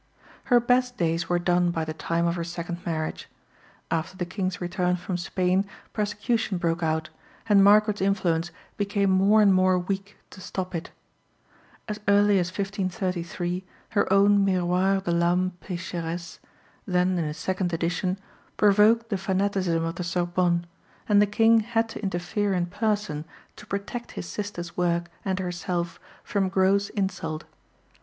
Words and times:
Her 0.45 0.59
best 0.59 0.97
days 0.97 1.29
were 1.29 1.37
done 1.37 1.69
by 1.69 1.85
the 1.85 1.93
time 1.93 2.25
of 2.25 2.33
her 2.35 2.43
second 2.43 2.83
marriage. 2.87 3.29
After 3.91 4.17
the 4.17 4.25
King's 4.25 4.59
return 4.59 4.95
from 4.95 5.15
Spain 5.15 5.63
persecution 5.93 6.57
broke 6.57 6.81
out, 6.81 7.11
and 7.47 7.63
Margaret's 7.63 8.01
influence 8.01 8.49
became 8.77 9.11
more 9.11 9.43
and 9.43 9.53
more 9.53 9.77
weak 9.77 10.17
to 10.31 10.41
stop 10.41 10.73
it. 10.73 10.89
As 11.87 11.99
early 12.07 12.39
as 12.39 12.47
1533 12.49 13.63
her 13.89 14.11
own 14.11 14.43
Miroir 14.43 15.01
de 15.03 15.11
l'Ame 15.11 15.51
Pécheresse, 15.61 16.39
then 16.87 17.19
in 17.19 17.25
a 17.25 17.31
second 17.35 17.71
edition, 17.71 18.17
provoked 18.57 19.09
the 19.09 19.19
fanaticism 19.19 19.83
of 19.83 19.97
the 19.97 20.03
Sorbonne, 20.03 20.65
and 21.07 21.21
the 21.21 21.27
King 21.27 21.59
had 21.59 21.87
to 21.89 22.01
interfere 22.01 22.53
in 22.55 22.65
person 22.65 23.23
to 23.55 23.67
protect 23.67 24.13
his 24.13 24.25
sister's 24.25 24.75
work 24.75 25.11
and 25.23 25.37
herself 25.37 25.99
from 26.23 26.49
gross 26.49 26.89
insult. 26.89 27.43